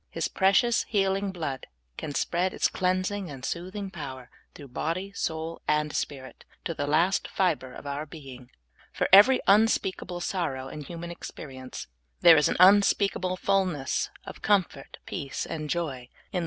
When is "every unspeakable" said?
9.13-10.21